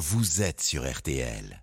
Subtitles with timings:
[0.00, 1.62] vous êtes sur RTL.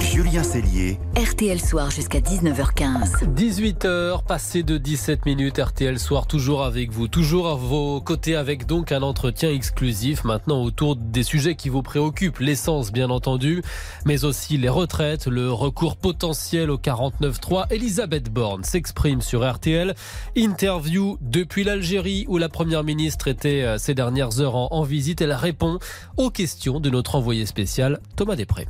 [0.00, 0.98] Julien Cellier.
[1.16, 3.34] RTL Soir jusqu'à 19h15.
[3.34, 8.66] 18h, passé de 17 minutes, RTL Soir toujours avec vous, toujours à vos côtés avec
[8.66, 13.62] donc un entretien exclusif maintenant autour des sujets qui vous préoccupent, l'essence bien entendu,
[14.04, 17.72] mais aussi les retraites, le recours potentiel au 49.3.
[17.72, 19.94] Elisabeth Borne s'exprime sur RTL.
[20.36, 25.22] Interview depuis l'Algérie où la première ministre était euh, ces dernières heures en, en visite.
[25.22, 25.78] Elle répond
[26.16, 28.68] aux questions de notre envoyé spécial Thomas Després.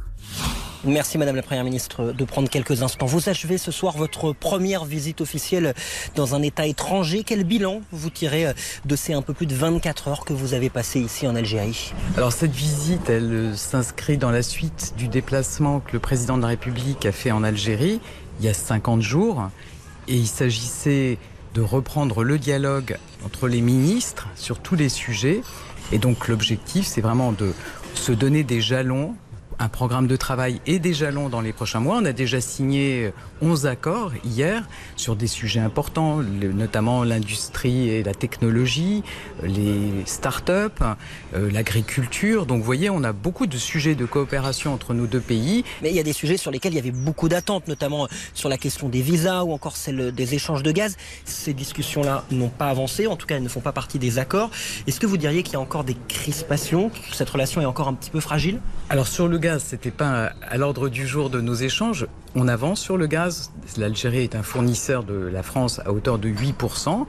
[0.86, 3.06] Merci Madame la Première ministre de prendre quelques instants.
[3.06, 5.72] Vous achevez ce soir votre première visite officielle
[6.14, 7.22] dans un État étranger.
[7.24, 8.52] Quel bilan vous tirez
[8.84, 11.94] de ces un peu plus de 24 heures que vous avez passées ici en Algérie?
[12.18, 16.48] Alors cette visite, elle s'inscrit dans la suite du déplacement que le président de la
[16.48, 17.98] République a fait en Algérie
[18.38, 19.48] il y a 50 jours.
[20.06, 21.16] Et il s'agissait
[21.54, 25.40] de reprendre le dialogue entre les ministres sur tous les sujets.
[25.92, 27.54] Et donc l'objectif, c'est vraiment de
[27.94, 29.14] se donner des jalons
[29.58, 31.98] un programme de travail et des jalons dans les prochains mois.
[32.00, 38.14] On a déjà signé 11 accords hier sur des sujets importants, notamment l'industrie et la
[38.14, 39.02] technologie,
[39.42, 40.82] les start-up,
[41.34, 42.46] euh, l'agriculture.
[42.46, 45.64] Donc vous voyez, on a beaucoup de sujets de coopération entre nos deux pays.
[45.82, 48.48] Mais il y a des sujets sur lesquels il y avait beaucoup d'attentes, notamment sur
[48.48, 50.96] la question des visas ou encore celle des échanges de gaz.
[51.24, 54.50] Ces discussions-là n'ont pas avancé, en tout cas elles ne font pas partie des accords.
[54.86, 57.88] Est-ce que vous diriez qu'il y a encore des crispations, que cette relation est encore
[57.88, 58.60] un petit peu fragile?
[58.88, 62.06] Alors sur le gaz, c'était pas à l'ordre du jour de nos échanges.
[62.34, 63.52] On avance sur le gaz.
[63.76, 67.04] L'Algérie est un fournisseur de la France à hauteur de 8%.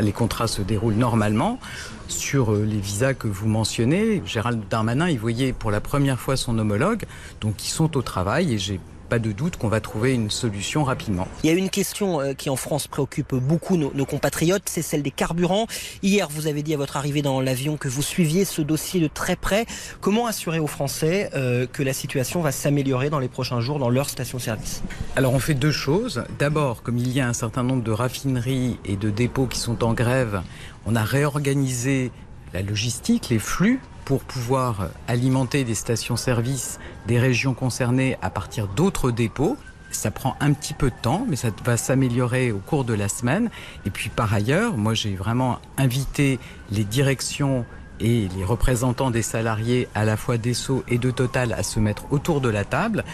[0.00, 1.58] Les contrats se déroulent normalement.
[2.06, 6.36] Sur euh, les visas que vous mentionnez, Gérald Darmanin, il voyait pour la première fois
[6.36, 7.06] son homologue.
[7.40, 10.84] Donc ils sont au travail et j'ai pas de doute qu'on va trouver une solution
[10.84, 11.26] rapidement.
[11.42, 14.82] Il y a une question euh, qui en France préoccupe beaucoup nos, nos compatriotes, c'est
[14.82, 15.66] celle des carburants.
[16.02, 19.08] Hier, vous avez dit à votre arrivée dans l'avion que vous suiviez ce dossier de
[19.08, 19.66] très près.
[20.00, 23.90] Comment assurer aux Français euh, que la situation va s'améliorer dans les prochains jours dans
[23.90, 24.82] leur station-service?
[25.16, 26.24] Alors on fait deux choses.
[26.38, 29.84] D'abord, comme il y a un certain nombre de raffineries et de dépôts qui sont
[29.84, 30.42] en grève,
[30.86, 32.10] on a réorganisé
[32.52, 39.10] la logistique, les flux pour pouvoir alimenter des stations-service des régions concernées à partir d'autres
[39.10, 39.58] dépôts.
[39.90, 43.08] Ça prend un petit peu de temps, mais ça va s'améliorer au cours de la
[43.08, 43.50] semaine.
[43.84, 46.38] Et puis par ailleurs, moi j'ai vraiment invité
[46.70, 47.66] les directions
[48.00, 52.10] et les représentants des salariés à la fois d'ESSO et de Total à se mettre
[52.10, 53.04] autour de la table.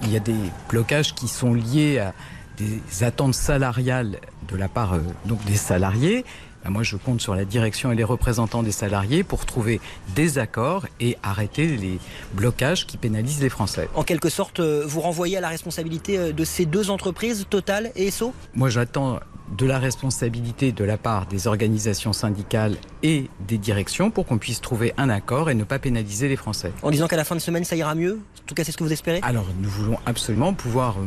[0.00, 0.40] Il y a des
[0.70, 2.14] blocages qui sont liés à
[2.56, 4.16] des attentes salariales
[4.48, 6.24] de la part euh, donc des salariés
[6.64, 9.80] ben moi je compte sur la direction et les représentants des salariés pour trouver
[10.14, 11.98] des accords et arrêter les
[12.34, 13.88] blocages qui pénalisent les Français.
[13.94, 17.92] En quelque sorte, euh, vous renvoyez à la responsabilité euh, de ces deux entreprises, Total
[17.96, 18.34] et Esso?
[18.54, 19.20] Moi j'attends
[19.56, 24.60] de la responsabilité de la part des organisations syndicales et des directions pour qu'on puisse
[24.60, 26.72] trouver un accord et ne pas pénaliser les Français.
[26.82, 28.20] En disant qu'à la fin de semaine ça ira mieux?
[28.42, 29.18] En tout cas c'est ce que vous espérez?
[29.22, 31.04] Alors nous voulons absolument pouvoir euh,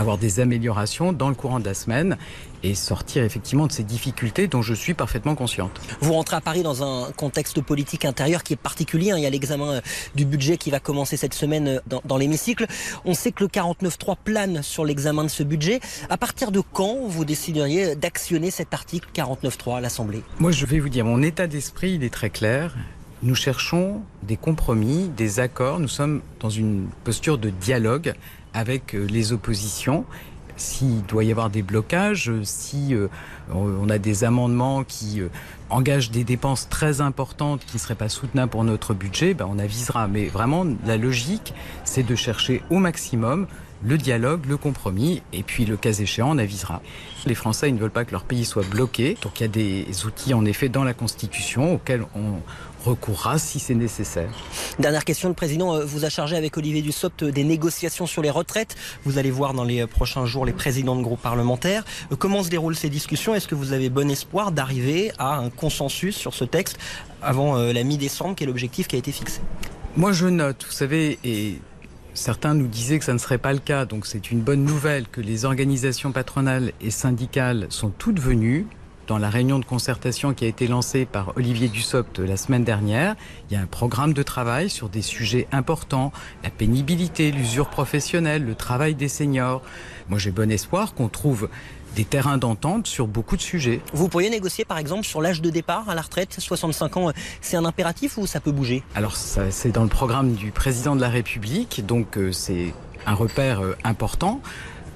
[0.00, 2.16] avoir des améliorations dans le courant de la semaine
[2.62, 5.80] et sortir effectivement de ces difficultés dont je suis parfaitement consciente.
[6.00, 9.12] Vous rentrez à Paris dans un contexte politique intérieur qui est particulier.
[9.16, 9.80] Il y a l'examen euh,
[10.14, 12.66] du budget qui va commencer cette semaine euh, dans, dans l'hémicycle.
[13.04, 15.80] On sait que le 49.3 plane sur l'examen de ce budget.
[16.08, 20.22] À partir de quand vous décideriez d'actionner cet article 49.3 à l'Assemblée?
[20.38, 22.74] Moi, je vais vous dire, mon état d'esprit, il est très clair.
[23.22, 25.78] Nous cherchons des compromis, des accords.
[25.78, 28.14] Nous sommes dans une posture de dialogue
[28.54, 30.04] avec euh, les oppositions
[30.60, 33.08] s'il doit y avoir des blocages, si euh,
[33.52, 35.28] on a des amendements qui euh,
[35.70, 39.58] engagent des dépenses très importantes qui ne seraient pas soutenables pour notre budget, ben on
[39.58, 40.06] avisera.
[40.06, 43.46] Mais vraiment, la logique, c'est de chercher au maximum
[43.82, 46.82] le dialogue, le compromis, et puis le cas échéant, on avisera.
[47.26, 49.48] Les Français ils ne veulent pas que leur pays soit bloqué, donc il y a
[49.48, 52.40] des outils en effet dans la Constitution auxquels on
[52.84, 54.30] recourra si c'est nécessaire.
[54.78, 58.30] Dernière question, le président euh, vous a chargé avec Olivier Dussopt des négociations sur les
[58.30, 58.76] retraites.
[59.04, 61.84] Vous allez voir dans les prochains jours les présidents de groupes parlementaires.
[62.10, 63.34] Euh, comment se déroulent ces discussions?
[63.34, 66.78] Est-ce que vous avez bon espoir d'arriver à un consensus sur ce texte
[67.22, 69.40] avant euh, la mi-décembre, qui est l'objectif qui a été fixé?
[69.96, 71.58] Moi je note, vous savez, et
[72.20, 75.08] Certains nous disaient que ça ne serait pas le cas, donc c'est une bonne nouvelle
[75.08, 78.66] que les organisations patronales et syndicales sont toutes venues
[79.06, 83.16] dans la réunion de concertation qui a été lancée par Olivier Dussopt la semaine dernière.
[83.48, 86.12] Il y a un programme de travail sur des sujets importants,
[86.44, 89.62] la pénibilité, l'usure professionnelle, le travail des seniors.
[90.10, 91.48] Moi j'ai bon espoir qu'on trouve
[91.94, 93.80] des terrains d'entente sur beaucoup de sujets.
[93.92, 97.56] Vous pourriez négocier par exemple sur l'âge de départ à la retraite, 65 ans, c'est
[97.56, 98.82] un impératif ou ça peut bouger?
[98.94, 102.74] Alors c'est dans le programme du président de la République, donc euh, c'est
[103.06, 104.40] un repère euh, important.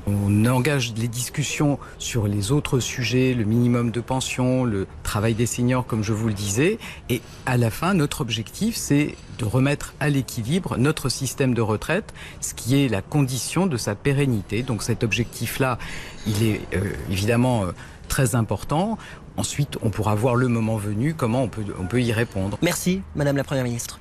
[0.07, 5.47] On engage les discussions sur les autres sujets, le minimum de pension, le travail des
[5.47, 6.79] seniors, comme je vous le disais.
[7.09, 12.13] Et à la fin, notre objectif, c'est de remettre à l'équilibre notre système de retraite,
[12.41, 14.63] ce qui est la condition de sa pérennité.
[14.63, 15.79] Donc cet objectif-là,
[16.27, 17.73] il est euh, évidemment euh,
[18.09, 18.99] très important.
[19.37, 22.59] Ensuite, on pourra voir le moment venu comment on peut, on peut y répondre.
[22.63, 23.99] Merci, Madame la Première ministre.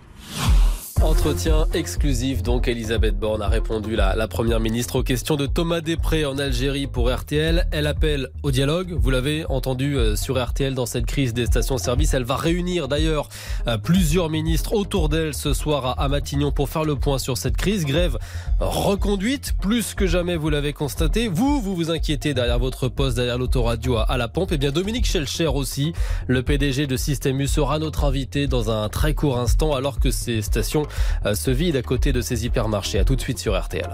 [1.04, 5.82] Entretien exclusif, donc Elisabeth Borne a répondu la, la première ministre aux questions de Thomas
[5.82, 7.68] Després en Algérie pour RTL.
[7.72, 12.14] Elle appelle au dialogue, vous l'avez entendu euh, sur RTL dans cette crise des stations-service.
[12.14, 13.28] Elle va réunir d'ailleurs
[13.68, 17.58] euh, plusieurs ministres autour d'elle ce soir à Matignon pour faire le point sur cette
[17.58, 17.86] crise.
[17.86, 18.18] Grève
[18.62, 21.28] reconduite, plus que jamais vous l'avez constaté.
[21.28, 24.54] Vous, vous vous inquiétez derrière votre poste, derrière l'autoradio à, à la pompe.
[24.54, 25.92] Et eh bien Dominique Schelcher aussi,
[26.28, 30.10] le PDG de Système U sera notre invité dans un très court instant alors que
[30.10, 30.88] ces stations
[31.34, 33.00] se vide à côté de ces hypermarchés.
[33.00, 33.90] À tout de suite sur RTL.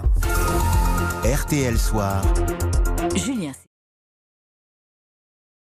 [1.24, 2.22] RTL Soir.